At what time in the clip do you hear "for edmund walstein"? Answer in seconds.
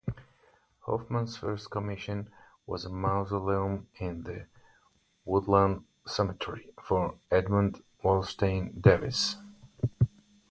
6.81-8.81